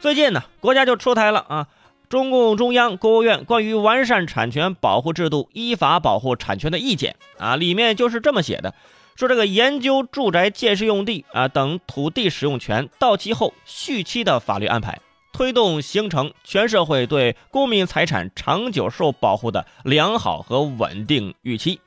[0.00, 1.66] 最近呢，国家就出台了啊，
[2.08, 8.74] 中共中央、国务院关于完善产权保护制度、依法保护产权的意见啊，里面就是这么写的，
[9.14, 14.98] 说这个研究住宅建设用地啊等土地使用权到期后续期的法律安排，
[15.34, 21.78] 推动形成全社会对公民财产长久受保护的良好和稳定预期。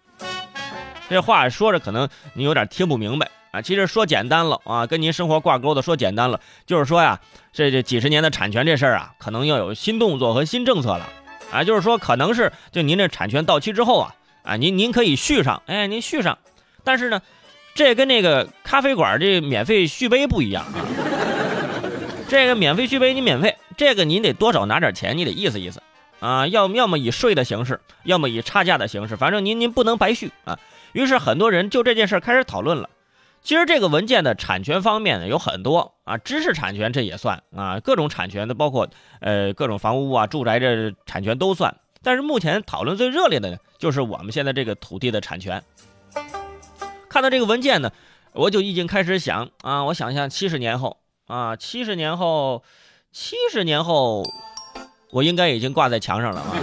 [1.09, 3.31] 这话说着可能你有点听不明白。
[3.53, 7.21] 啊，其实说简单了啊，跟您生活挂钩的说简单了，就是说呀，
[7.53, 11.07] 这这几十年的产权这事儿啊，可能要有新动作和新政策了
[11.51, 16.39] 啊，就是说可能是就您这产权到期之后啊，啊您您可以续上，哎您续上，
[16.83, 17.21] 但是呢，
[17.75, 20.81] 这跟那个咖啡馆这免费续杯不一样啊，
[22.27, 25.79] 这个免费续杯你免费，这个您得多少拿点钱，你得意思意思
[26.19, 30.57] 啊，要要么以税的形式，要么以差价的形式，反正您您不能白续啊。
[30.93, 32.89] 于是很多人就这件事开始讨论了。
[33.43, 38.87] 其实这个文件的产权方面呢有很多啊，知识产权这也算啊，各种产权的包括
[39.19, 41.75] 呃各种房屋啊、住宅这产权都算。
[42.01, 45.61] 但是目前讨论最热烈的呢，就是我们现在这个土地的产权。
[47.09, 47.91] 看到这个文件呢，
[48.31, 52.63] 我就已经开始想啊，我想想七十年后啊，七十年后，
[53.11, 54.23] 七十年后，
[55.11, 56.55] 我应该已经挂在墙上了啊。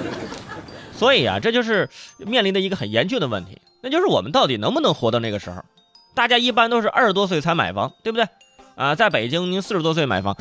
[0.96, 3.60] 所以啊，这就是面临的一个很严峻的问题。
[3.88, 5.64] 那就是我们到底能不能活到那个时候？
[6.14, 8.28] 大家一般都是二十多岁才买房，对不对？
[8.76, 10.36] 啊，在北京您四十多岁买房，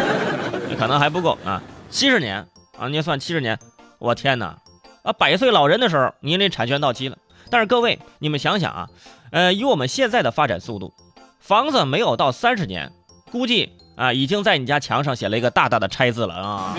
[0.78, 1.62] 可能还不够啊。
[1.88, 2.46] 七十年
[2.78, 3.58] 啊，您算七十年，
[3.98, 4.58] 我天哪！
[5.04, 7.16] 啊，百岁老人的时候，您这产权到期了。
[7.48, 8.90] 但是各位，你们想想啊，
[9.30, 10.92] 呃，以我们现在的发展速度，
[11.40, 12.92] 房子没有到三十年，
[13.32, 16.76] 估计啊，已经在你家墙上写了一个大大的拆字了啊。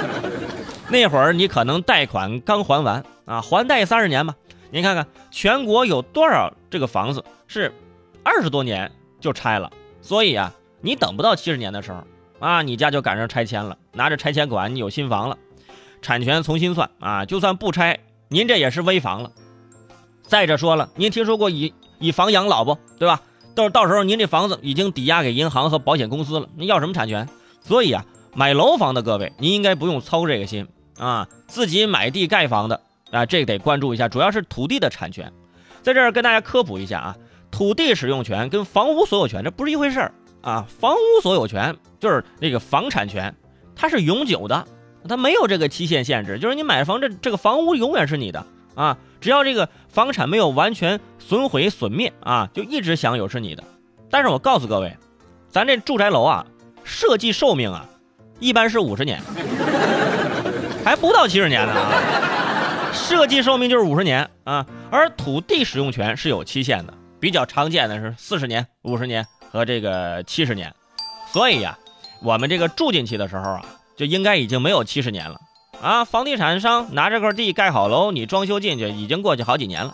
[0.90, 4.34] 那会儿你可能贷款刚还完啊，还贷三十年吧。
[4.70, 7.72] 您看看，全国有多少这个房子是
[8.22, 9.70] 二十多年就拆了？
[10.02, 12.04] 所以啊，你等不到七十年的时候
[12.38, 15.38] 啊，你家就赶上拆迁了，拿着拆迁款，你有新房了，
[16.02, 19.30] 产权重新算啊，就算不拆，您这也是危房了。
[20.22, 23.22] 再者说了，您听说过以以房养老不对吧？
[23.54, 27.28] 到到时候您这房子已经抵押给银行和保险公司了，您要什么产权？
[27.62, 28.04] 所以啊，
[28.34, 32.80] 买楼房的各位，您应该不用操这个心啊，自己买地盖房的。
[33.10, 35.32] 啊，这个得关注一下，主要是土地的产权，
[35.82, 37.16] 在这儿跟大家科普一下啊，
[37.50, 40.12] 土地使用权跟房屋所有权这不是一回事儿
[40.42, 43.34] 啊，房屋所有权就是那个房产权，
[43.74, 44.66] 它是永久的，
[45.08, 53.62] 它没有这个期限限制，就是你买房这这个房屋永远是你的啊，只要这个房产没有完全损毁损灭啊，就一直享有是你的。
[54.10, 54.96] 但是我告诉各位，
[55.48, 56.46] 咱这住宅楼啊，
[56.84, 57.86] 设计寿命啊，
[58.40, 59.20] 一般是五十年，
[60.84, 62.32] 还不到七十年呢啊。
[63.08, 70.74] 设计寿命就是五十年啊，而土地使用权是有期限的，比较常见的是四十年、五十年和这个七十年。
[71.32, 71.78] 所以呀，
[72.20, 73.64] 我们这个住进去的时候啊，
[73.96, 75.38] 就应该已经没有七十年了
[75.80, 76.04] 啊。
[76.04, 79.92] 房地产商拿这块地盖好楼，你装修进去已经过去好几年了。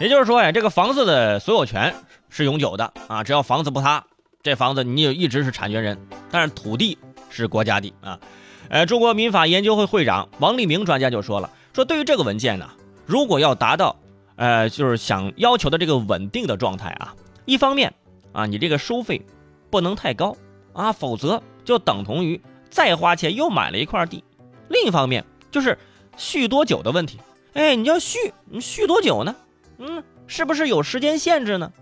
[0.00, 1.94] 也就是说呀，这个房子的所有权
[2.30, 4.02] 是永久的啊，只要房子不塌，
[4.42, 6.08] 这房子你就一直是产权人。
[6.30, 6.96] 但是土地
[7.30, 8.20] 是国家的啊。
[8.68, 12.68] 呃，中国民法研究会会长王立明专家就说了，说对于这个文件呢，
[13.06, 13.96] 如果要达到，
[14.36, 17.14] 呃，就是想要求的这个稳定的状态啊，
[17.46, 17.92] 一方面
[18.32, 19.22] 啊，你这个收费
[19.70, 20.36] 不能太高
[20.72, 24.22] 啊，否则就等同于再花钱又买了一块地；
[24.68, 25.76] 另一方面就是
[26.16, 27.18] 续多久的问题，
[27.54, 29.34] 哎，你要续，你续多久呢？
[29.78, 31.72] 嗯，是不是有时间限制呢？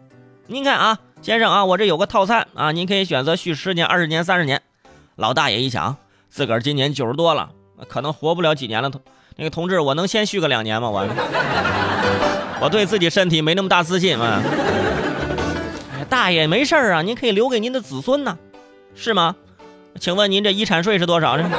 [0.46, 4.62] 您看啊，先生啊，我这有个套餐啊，您可以选择续十年、二十年、三十年。
[5.18, 5.96] 老大爷一想。
[6.30, 7.50] 自个儿今年九十多了，
[7.88, 8.88] 可能活不了几年了。
[8.88, 9.00] 同
[9.36, 10.88] 那个同志，我能先续个两年吗？
[10.90, 11.04] 我
[12.62, 14.40] 我对自己身体没那么大自信啊。
[15.98, 18.38] 哎，大爷没事啊，您可以留给您的子孙呢，
[18.94, 19.34] 是吗？
[19.98, 21.50] 请问您这遗产税是多少呢？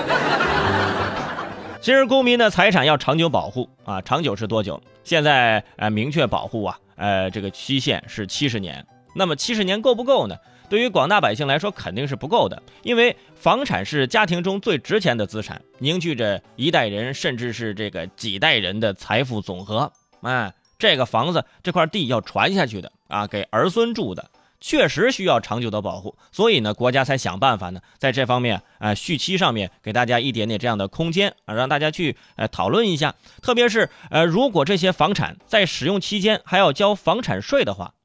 [1.81, 4.81] 其实公民的财产要长久保护啊，长久是多久？
[5.03, 8.85] 现在呃明确保护啊，呃这个期限是七十年。
[9.15, 10.35] 那么七十年够不够呢？
[10.69, 19.91] 对于广大百姓来说，肯定是不够的，因为房产是家庭中最值钱的资产，凝聚着一代人甚至是这个几代人的财富总和。
[20.21, 24.29] 哎，这个房子这块地要传下去的啊，给儿孙住的，
[24.61, 26.15] 确实需要长久的保护。
[26.31, 33.15] 所以呢，国家才想办法呢，在这方面啊，续期上面给大家一点点这样的空间啊，让大家去呃讨论一下。
[33.41, 37.95] 特别是呃，如果这些房产在使用期间还要交房产税的话，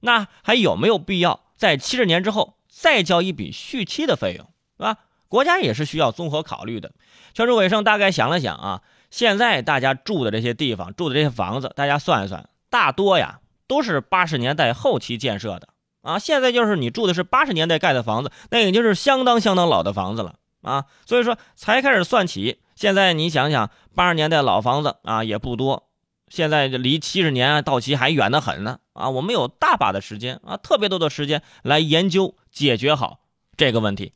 [0.00, 1.43] 那还有没有必要？
[1.64, 4.46] 在七十年之后再交一笔续期的费用，
[4.76, 4.98] 是吧？
[5.30, 6.92] 国家也是需要综合考虑的。
[7.32, 15.68] 全书伟生大概想了想啊，现在大家住的这些地方、住的这些房子，大家算一算，大多呀都是八十年代后期建设的
[16.02, 16.18] 啊。
[16.18, 20.84] 现在就是你住的是八十年代盖的房子，那已经是相当相当老的房子了啊。
[21.06, 25.88] 所以说才开始算起，现在你想想，八十年代老房子啊也不多，
[26.34, 29.08] 现在这离七十年到期还远得很呢啊。
[29.08, 33.20] 我们有大把的时间啊，特别多的时间来研究解决好
[33.56, 34.12] 这个问题。